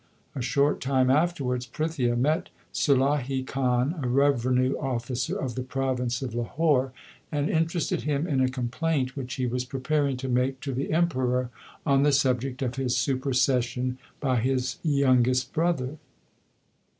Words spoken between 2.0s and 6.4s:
met Sulahi Khan, a revenue officer of the province of